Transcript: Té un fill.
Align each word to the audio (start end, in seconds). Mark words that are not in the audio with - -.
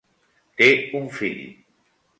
Té 0.61 0.69
un 1.01 1.07
fill. 1.21 1.47